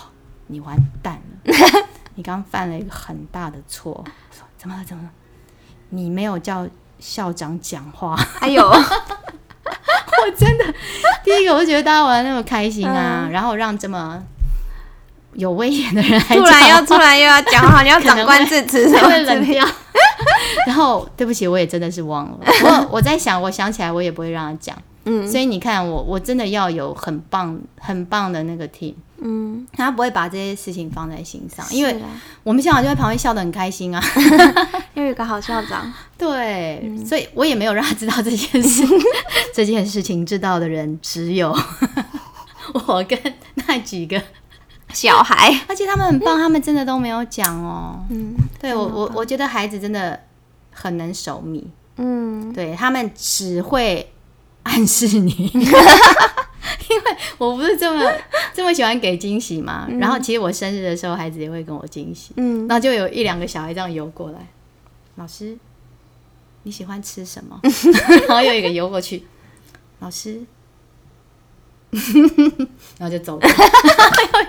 [0.45, 1.53] 你完蛋了，
[2.13, 4.83] 你刚犯了一个很大的错。”说怎么了？
[4.85, 5.09] 怎么了？
[5.89, 6.67] 你没有叫
[6.99, 8.15] 校长讲话？
[8.41, 8.63] 哎呦！
[10.25, 10.65] 我 真的，
[11.23, 14.21] 第一个我就觉得大家玩那么开心啊，嗯、然后让这么
[15.33, 19.65] 有威严的人来突然要突然又要讲话，你要长官致辞， 才会冷掉。
[20.67, 22.37] 然后对不起，我也真的是忘了。
[22.63, 24.75] 我我在想，我想起来我也不会让他讲。
[25.05, 28.95] 嗯，所以你看我，我真的要有很棒很棒的那个 team。
[29.17, 31.95] 嗯，他不会把这些事情放在心上，因为
[32.43, 34.03] 我们校长就在旁边笑得很开心啊，
[34.93, 35.91] 因为有个好校长。
[36.17, 38.83] 对，嗯、所以我也没有让他知道这件事。
[39.55, 41.57] 这件事情知道的人只有
[42.87, 43.17] 我跟
[43.67, 44.21] 那几个
[44.93, 48.03] 小孩，而且他们很棒，他们真的都没有讲哦。
[48.09, 50.19] 嗯，对我我我觉得孩子真的
[50.71, 51.65] 很能守密。
[51.97, 54.11] 嗯，对他们只会
[54.63, 55.51] 暗示你。
[56.89, 57.03] 因为
[57.37, 58.03] 我不是这么
[58.53, 64.47] 这么喜欢给惊喜嘛，嗯、然后其实我生日的时候，孩子也会跟我惊喜，嗯，然后就有一两个小孩这样游过来，
[65.15, 65.57] 老师
[66.63, 67.59] 你喜欢吃什么？
[68.27, 69.25] 然后又一个游过去，
[69.99, 70.41] 老师，
[72.97, 73.53] 然后就走了，又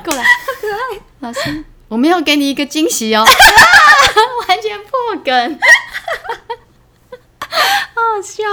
[0.05, 0.25] 过来，
[0.61, 3.25] 可爱，老师，我没有给你一个惊喜哦，
[4.49, 5.59] 完全破梗。
[7.97, 8.45] 好好笑，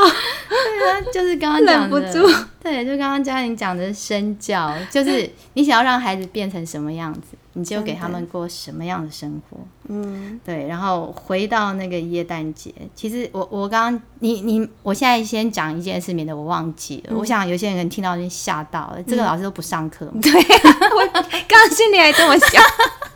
[0.49, 9.57] 对啊，就是刚刚讲的，忍不住，对，就刚刚嘉玲讲的身教，就是 你想要让孩子变成什么样子，你就给他们过什么样的生活，
[9.89, 10.65] 嗯，对。
[10.65, 17.11] 然后回到那个耶诞节，其实我我刚刚你你，我现在先讲一件事，免得我忘记了。
[17.11, 22.63] 嗯、我想有些人可能听到就吓到了，这个老师都不上课，对，我 刚刚心里还这么想。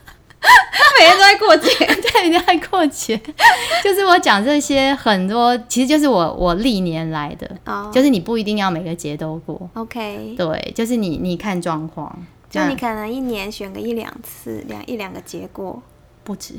[0.99, 3.19] 每天都在过节，对，每天在过节。
[3.83, 7.93] 就是我讲这些很多，其实就是我我历年来的，oh.
[7.93, 10.35] 就是你不一定要每个节都过，OK？
[10.37, 15.81] 对，就是你你看状况，就你可能一年选个一两次，两一两个节过，
[16.23, 16.55] 不止，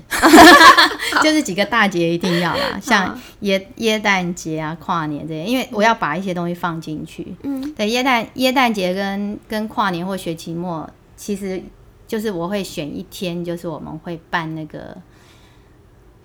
[1.22, 7.34] 就是几个大节一定要啦， 像耶耶诞节啊、跨年这些，因为我要把一些东西放进去。
[7.42, 11.60] 嗯，对，耶诞耶诞节跟跟跨年或学期末，其实。
[12.08, 14.96] 就是我会选一天，就是我们会办那个，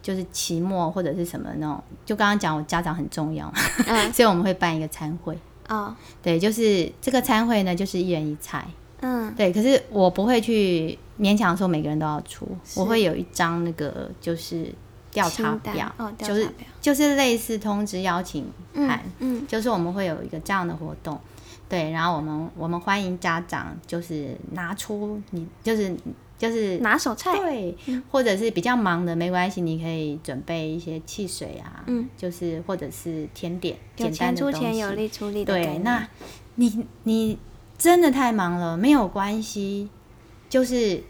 [0.01, 1.83] 就是期末或者是什么那种。
[2.05, 3.53] 就刚刚讲，我家长很重要，
[3.85, 5.37] 嗯、 所以我们会办一个餐会。
[5.67, 5.93] 哦，
[6.23, 8.65] 对，就是这个餐会呢，就是一人一菜。
[9.01, 9.51] 嗯，对。
[9.51, 14.73] 可是我不会去勉强说每个人都要出，我会有一张那个就是
[15.11, 16.47] 调查表，哦、就是
[16.79, 19.03] 就是类似通知邀请函。
[19.19, 21.19] 嗯，嗯就是我们会有一个这样的活动。
[21.73, 25.97] 对，然后我们我们欢迎家长，就是拿出你就是
[26.37, 34.57] 就是拿手菜，对，嗯、或者是比较忙的没关系，你可以准备一些汽水啊，嗯，就是或者是甜点，简单的东西。
[34.57, 35.51] 有钱出钱，有力出力的。
[35.51, 36.07] 对，那
[36.53, 37.39] 你你
[37.75, 39.89] 真的太忙了，没有关系，
[40.47, 41.01] 就是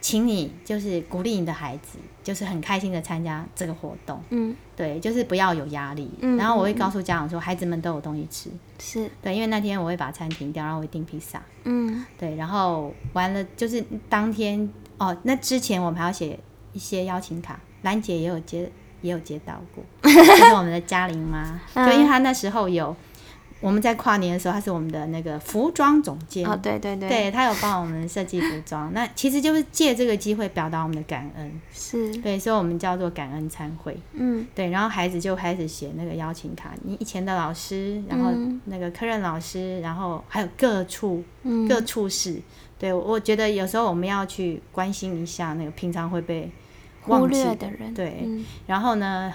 [0.00, 1.98] 请你就是鼓励你的孩子。
[2.22, 6.08] 就是很开心的参加这个活动，嗯，对，就是不要有压力。
[6.20, 9.10] 嗯，然后我会告诉家长说，嗯、孩子们都有东西吃，是。
[9.22, 16.38] 对，因为那天我会把餐停掉，然后我会订披萨，嗯，对，然后完了就是当天哦，那之前我们还要写
[16.74, 18.70] 一些邀请卡，兰姐也有接
[19.00, 22.94] 也有接到过， 就是我们的嘉玲妈，就因为她那时候有。
[23.60, 28.90] 我们在跨年的时候，他是我们的那个服装总监哦，对对对，对他有帮我们设计服装。
[28.94, 33.94] 那其实就是借这个机会表达我们的感恩，是对，所以我们叫做感恩餐会。
[34.14, 38.30] 嗯，对，然后孩子就开始写那个邀请卡，你以前的老师，然后
[38.64, 42.40] 那个科任老师，然后还有各处、嗯、各处室。
[42.78, 46.50] 对，我觉得有时候我们要去关心一下那个平常会被
[47.02, 47.92] 忽略的人。
[47.92, 49.30] 对，嗯、然后呢？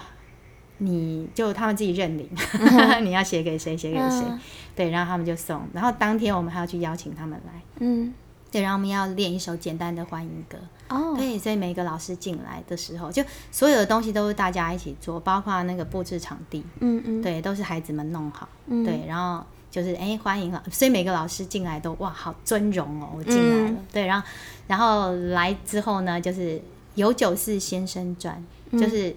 [0.77, 4.39] 你就他们自己认领，嗯、 你要写给谁写给谁，嗯、
[4.75, 8.13] 对，然后他们就送，然后当天我们还要去邀请他们来，嗯，
[8.51, 10.57] 对，然后我们要练一首简单的欢迎歌。
[10.87, 24.27] 哦，对，所以每一个老师进来的时候，就所有的东西都是大家一起做，包括那个布置场地，嗯嗯，对，都是孩子们弄好，嗯、对，然后就是哎欢迎了，所以每个老师进来都哇好尊荣哦，我进来了，嗯、对，然后
[24.67, 26.61] 然后来之后呢，就是
[26.93, 29.15] 有酒是先生传，嗯、就是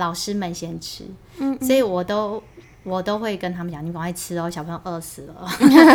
[0.00, 1.04] 老师们先吃，
[1.38, 2.42] 嗯，嗯，所以我都
[2.82, 5.46] 我都会跟他们讲，你赶快吃哦，小朋友饿死了，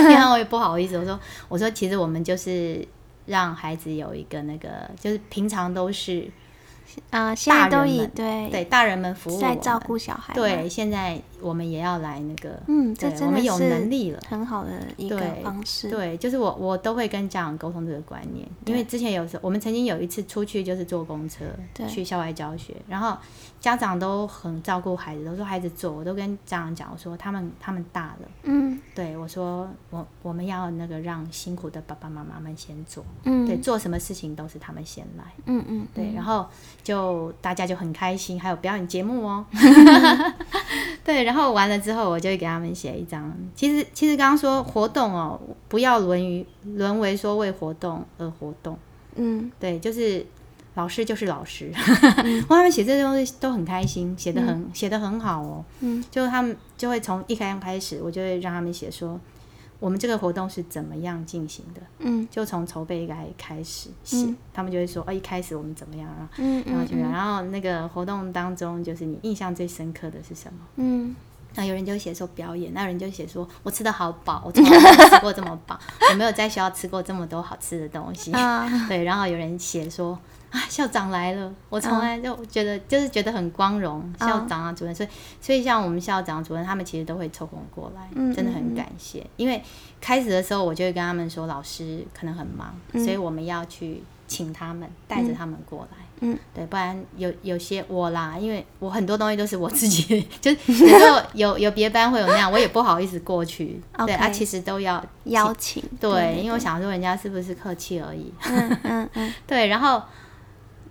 [0.09, 2.87] 然后我也不好意思，我说我说其实我们就是。
[3.27, 6.29] 让孩子有一个那个，就是平常都是。
[7.09, 10.33] 啊、呃，现在都以对对大人们服务在照顾小孩。
[10.33, 15.89] 对，现在我们也要来那个，嗯，这真的是我们有能力了，很好的一个方式。
[15.89, 21.45] 对，对就是我我都会跟家长沟通这个观念，因为之前有时候我们曾经有一次出去就是坐公车
[21.87, 23.17] 去校外教学，然后
[23.59, 36.47] 家长都很照顾孩子，都说孩子坐，我都跟家长讲，我说他们他们大了，嗯，对我说我我们要那个让辛苦的爸爸妈妈们先做，嗯，对，做什么事情都是他们先来，嗯嗯，对，然后。
[36.85, 39.43] 就大家就很开心，还有表演节目哦。
[41.03, 43.35] 对，然后完了之后，我就会给他们写一张。
[43.55, 48.77] 其实，其实刚刚说活动哦，不要沦于沦为说为活动而活动。
[49.15, 50.23] 嗯，对，就是
[50.75, 51.71] 老师就是老师。
[52.23, 55.65] 嗯、 他们写这些东西都很开心，写的很写、嗯、得很好哦。
[55.79, 59.19] 嗯，就他们就会从一开开始，我就会让他们写说。
[59.79, 61.81] 我们这个活动是怎么样进行的？
[61.99, 66.29] 嗯，就从筹备来开始写，嗯、他们就会说：“哦，一开始我们怎么样啊？
[66.37, 70.59] 嗯，然后就然后那个活动当中，就是你印象最深刻的是什么？
[70.77, 71.15] 嗯，
[71.55, 75.79] 那有人就写说表演，那有人就写说我吃的好饱，我从来没有吃过这么饱，
[76.11, 78.31] 我没有在学校吃过这么多好吃的东西。
[78.31, 80.17] 啊、 对，然后有人写说。”
[80.51, 81.53] 啊，校长来了！
[81.67, 84.13] 我从来就觉得，就是觉得很光荣。
[84.17, 85.09] 校长啊，主任，所以，
[85.41, 89.25] 所以像我们校长、主任，他们其实都会抽空过来，真的很感谢。
[89.35, 89.61] 因为
[89.99, 96.04] 开始的时候，我就会跟他们说，老师可能很忙，所以我们要去请他们，带着他们过来。
[96.21, 103.81] 嗯，对，不然有有些我啦，因为我很多东西都是我自己， 就是 有有有别班会有那样，我也不好意思过去。
[104.05, 105.83] 对啊，其实都要邀请。
[105.99, 108.33] 对，因为我想说人家是不是客气而已。
[108.49, 109.33] 嗯嗯嗯。
[109.47, 110.01] 对，然后。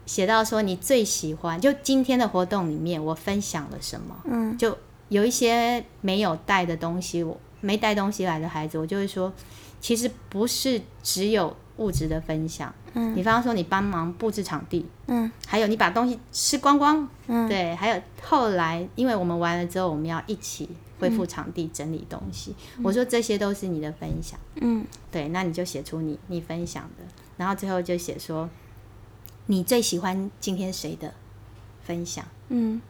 [0.07, 4.15] 写到说你最喜欢，就今天的活动里面我分享了什么？
[4.25, 4.77] 嗯，就
[5.09, 9.33] 有一些没有带的东西，我没带东西来的孩子，我就会说，
[9.81, 12.75] 其实不是只有物质的分享。
[12.95, 20.69] 嗯，比方说你帮忙布置场地，嗯，还有你把东西吃光光，嗯，对，还有后来因为我们完了之后，我们要一起
[20.99, 22.55] 恢复场地、整理东西。
[22.77, 27.05] 嗯，我说这些都是你的分享，嗯，对，那你就写出你你分享的，
[27.37, 28.49] 然后最后就写说。
[29.47, 31.13] 你最喜欢今天谁的
[31.83, 32.25] 分享？
[32.49, 32.81] 嗯，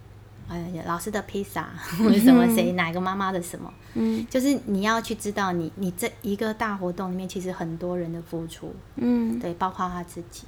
[0.49, 1.69] 哎，老师的披萨，
[1.99, 3.73] 或者什么谁哪个妈妈的什么？
[3.95, 10.43] 嗯，就是你要去知道你，你你这一个大活动里面，其实很多人的付出，嗯，对，包括他自己，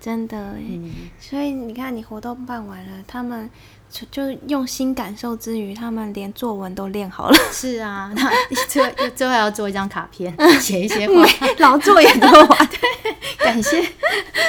[0.00, 3.48] 真的，嗯，所以你看，你活动办完了，他们
[3.88, 7.36] 就就用心感受之余，他们连作文都练好了。
[7.52, 8.30] 是啊，那
[8.68, 11.24] 最后最后要做一张卡片， 写一些话，
[11.58, 12.68] 劳作也做完。
[12.68, 13.80] 对，感谢。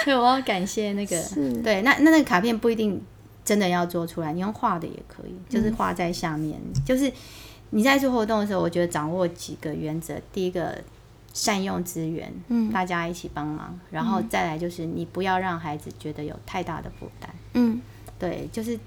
[0.06, 3.00] 对，我要感谢那个，是对，那那那个卡片不一定
[3.50, 6.60] 真的要做出来，你用画的也可以，就是画在下面。
[6.64, 7.12] 嗯、就是
[7.72, 10.80] 你在做活动的时候，我觉得掌握几个原则：第一个，
[11.34, 17.82] 善用资源，嗯，大家一起帮忙；然后再来就是你不要让孩子觉得有太大的负担，嗯，
[18.20, 18.80] 对，就是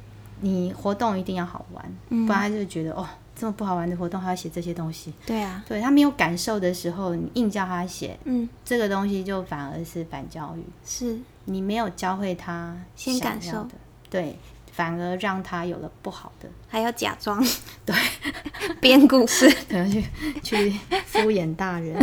[0.42, 3.04] 你活动一定要好玩，嗯、不然他就觉得哦。
[3.34, 5.12] 这么不好玩的活动还要写这些东西？
[5.26, 10.62] 对啊，对他没有感受的时候，你硬叫他写，嗯，这个东西就反而是反教育。
[10.84, 11.18] 是。
[11.46, 13.70] 你没有教会他先感受的，
[14.08, 14.36] 对，
[14.72, 17.40] 反而让他有了不好的，还要假装
[17.86, 17.94] 对
[18.80, 20.04] 编故事， 可能去
[20.42, 20.70] 去
[21.06, 21.96] 敷衍大人。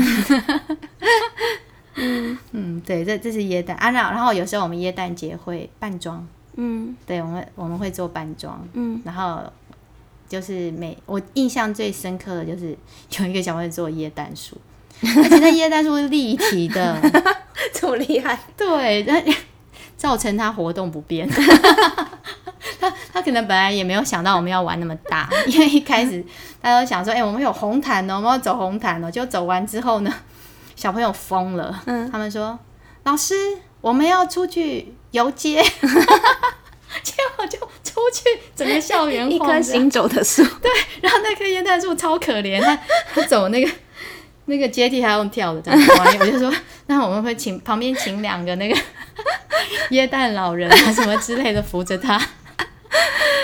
[1.95, 9.41] 嗯嗯，对，这这是椰蛋啊，然后有时候我们椰蛋节会扮装，嗯，对，我们我们会做扮装，嗯，然后。
[10.29, 12.77] 就是每我印象最深刻的就是
[13.17, 14.55] 有一个小朋友做椰蛋树，
[15.01, 17.01] 而且那椰蛋树是立体的，
[17.73, 18.39] 这么厉害？
[18.55, 19.35] 对，那
[19.97, 21.27] 造成他活动不便。
[23.21, 26.23] 可能本来也没有想到我们要玩那么大，因为一开始
[26.61, 29.09] 大家都想说，哎、欸，我们有红毯哦，我们要走红毯哦。
[29.11, 30.13] 就走完之后呢，
[30.75, 32.57] 小朋友疯了，嗯，他们说，
[33.03, 33.35] 老师，
[33.81, 35.63] 我们要出去游街。
[37.03, 38.23] 结果就出去
[38.55, 40.43] 整个校园晃，一棵行走的树。
[40.43, 42.75] 对，然后那棵椰蛋树超可怜，他
[43.13, 43.71] 他走那个
[44.45, 45.91] 那个阶梯还用跳的，这样子。
[46.19, 46.51] 我就说，
[46.87, 48.75] 那我们会请旁边请两个那个
[49.91, 52.19] 椰蛋老人啊什么之类的扶着他，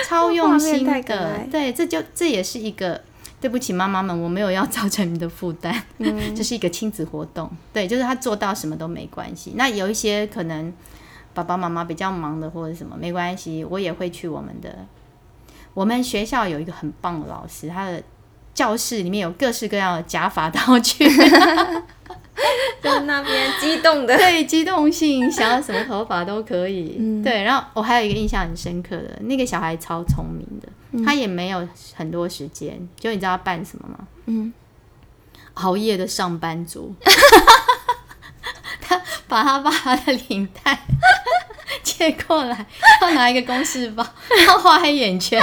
[0.04, 1.46] 超用心的。
[1.50, 3.00] 对，这就这也是一个。
[3.38, 9.52] 对不起妈妈们，我没有要造成你的负担，嗯， 这是一个亲子活动，对，就是他做到什么都没关系。
[9.56, 10.72] 那有一些可能
[11.34, 14.86] 爸爸妈妈比较忙的或者什么没关系，我也会去我们的，
[15.74, 18.02] 我们学校有一个很棒的老师，他的
[18.54, 21.06] 教室里面有各式各样的假发道具。
[22.82, 26.96] 在那边激动的， 对，激动性，想要什么头发都可以。
[26.98, 34.06] 嗯、对，然后我还有一个印象很深刻的，那个小孩超聪明的，嗯、他也没有很多时间，就你知道他办什么吗？
[34.26, 34.52] 嗯，
[35.54, 36.94] 熬夜的上班族，
[38.80, 40.78] 他把他爸爸的领带
[41.82, 42.66] 借过来，
[43.02, 44.06] 要拿一个公事包，
[44.46, 45.40] 要画黑眼圈。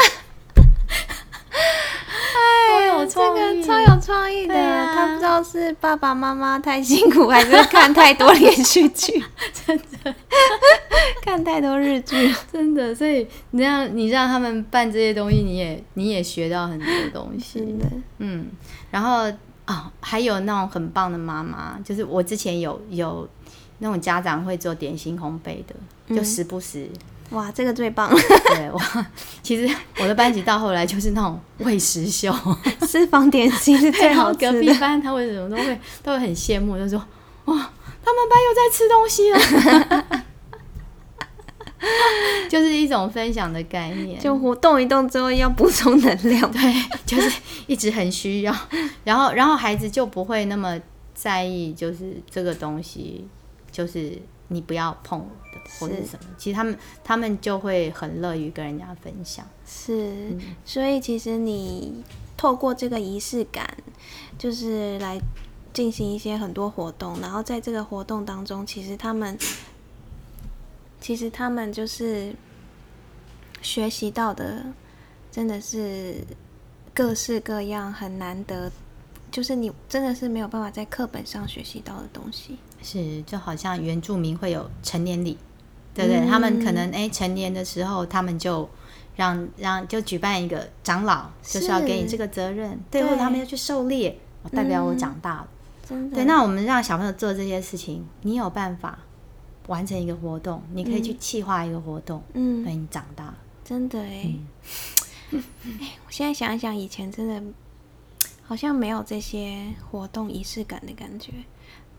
[3.14, 9.24] 这个超有创意的，啊、他不知道是爸爸妈妈太辛苦，还是看太多连续剧，
[9.66, 10.16] 真的
[11.22, 12.94] 看太多日剧，真的。
[12.96, 17.86] 所以你让你让他们办这些东西，你也你也学到很多东西，的。
[18.18, 18.48] 嗯，
[18.90, 19.36] 然后啊、
[19.66, 23.28] 哦，还有那种很棒的妈妈，就是我之前有有
[23.80, 26.90] 那种家长会做点心烘焙的，就时不时。
[26.92, 27.00] 嗯
[27.34, 28.10] 哇，这个最棒！
[28.56, 29.08] 对，哇，
[29.42, 32.32] 其实我的班级到后来就是那种喂食秀，
[32.88, 34.52] 私房点心是最好吃的。
[34.52, 37.00] 隔壁班他为什么都会都会很羡慕，就说
[37.46, 37.56] 哇，
[38.06, 40.24] 他们班又在吃东西了，
[42.48, 44.20] 就是一种分享的概念。
[44.20, 46.62] 就活动一动之后要补充能量，对，
[47.04, 48.56] 就是一直很需要。
[49.04, 50.80] 然后，然后孩子就不会那么
[51.16, 53.28] 在意，就是这个东西，
[53.72, 54.22] 就是。
[54.54, 55.20] 你不要碰
[55.52, 59.46] 的，或者什么，其实他们他们就会很乐于跟人家分享。
[59.66, 62.04] 是，嗯、所以其实你
[62.38, 63.76] 透过这个仪式感，
[64.38, 65.20] 就是来
[65.74, 69.38] 进行一些很多活动，然后在这个活动当中，其实他们
[71.02, 72.36] 其实他们就是
[73.62, 74.66] 学习到的，
[75.32, 76.18] 真的是
[76.94, 78.72] 各式各样很难得，
[79.34, 82.56] 就是你真的是没有办法在课本上学习到的东西。
[82.84, 85.36] 是，就好像原住民会有成年礼，
[85.92, 86.20] 对不对？
[86.20, 88.70] 嗯、他们可能哎，成年的时候，他们就
[89.16, 94.20] 让让就举办一个长老，是就是要给你这个责任，对，对或者他们要去狩猎，
[94.52, 95.48] 代表我长大了。
[95.90, 96.16] 嗯、真的。
[96.18, 99.00] 对，那我们让小朋友做这些事情，你有办法
[99.66, 104.06] 完成一个活动，你可以去企划一个活动，嗯，对，你长大了，真的哎。
[104.06, 104.36] 哎、
[105.32, 105.44] 嗯，
[106.06, 107.42] 我现在想一想，以前真的
[108.46, 111.32] 好像没有这些活动仪式感的感觉。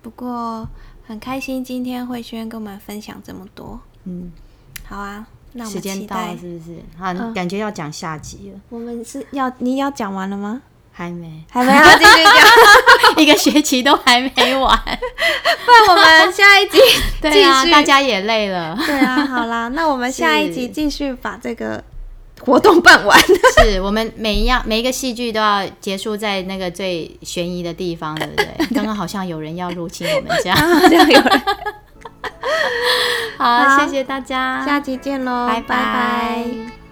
[0.03, 0.69] 不过
[1.07, 3.81] 很开心，今天慧萱跟我们分享这么多。
[4.05, 4.31] 嗯，
[4.87, 6.77] 好啊，那我们时间到了是不是？
[7.01, 8.61] 啊，嗯、感觉要讲下集了。
[8.69, 10.61] 我们是要你要讲完了吗？
[10.93, 14.79] 还没，还没有继续讲， 一个学期都还没完。
[14.79, 18.79] 不然我们下一集 继续对啊，大家也累了。
[18.87, 21.83] 对啊，好啦，那我们下一集继续把这个。
[22.45, 23.19] 活动办完，
[23.59, 28.47] 是我们每一样每一个戏剧都要结束在那个最悬疑的地方，对不对？
[28.75, 30.55] 刚刚好像有人要入侵我们家，
[30.89, 31.43] 这样有人。
[33.37, 35.63] 好，好谢谢大家，下集见喽，拜拜。
[35.63, 36.84] 拜拜。